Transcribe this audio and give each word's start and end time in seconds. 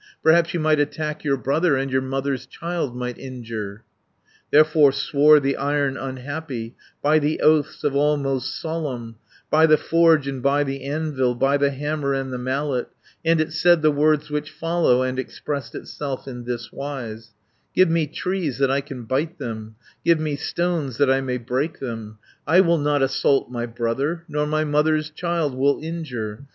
Perhaps 0.23 0.51
you 0.55 0.59
might 0.59 0.79
attack 0.79 1.23
your 1.23 1.37
brother, 1.37 1.75
And 1.77 1.91
your 1.91 2.01
mother's 2.01 2.47
child 2.47 2.95
might 2.95 3.19
injure.' 3.19 3.83
"Therefore 4.49 4.91
swore 4.91 5.39
the 5.39 5.55
Iron 5.55 5.95
unhappy, 5.95 6.75
By 7.03 7.19
the 7.19 7.39
oaths 7.41 7.83
of 7.83 7.95
all 7.95 8.17
most 8.17 8.59
solemn, 8.59 9.17
By 9.51 9.67
the 9.67 9.77
forge 9.77 10.27
and 10.27 10.41
by 10.41 10.63
the 10.63 10.83
anvil, 10.85 11.35
By 11.35 11.55
the 11.57 11.69
hammer 11.69 12.15
and 12.15 12.33
the 12.33 12.39
mallet, 12.39 12.87
180 13.25 13.29
And 13.29 13.41
it 13.41 13.53
said 13.53 13.83
the 13.83 13.91
words 13.91 14.31
which 14.31 14.49
follow, 14.49 15.03
And 15.03 15.19
expressed 15.19 15.75
itself 15.75 16.27
in 16.27 16.45
this 16.45 16.71
wise: 16.71 17.35
'Give 17.75 17.91
me 17.91 18.07
trees 18.07 18.57
that 18.57 18.71
I 18.71 18.81
can 18.81 19.03
bite 19.03 19.37
them, 19.37 19.75
Give 20.03 20.19
me 20.19 20.35
stones 20.35 20.97
that 20.97 21.11
I 21.11 21.21
may 21.21 21.37
break 21.37 21.79
them, 21.79 22.17
I 22.47 22.61
will 22.61 22.79
not 22.79 23.03
assault 23.03 23.51
my 23.51 23.67
brother, 23.67 24.23
Nor 24.27 24.47
my 24.47 24.63
mother's 24.63 25.11
child 25.11 25.53
will 25.53 25.79
injure. 25.79 26.47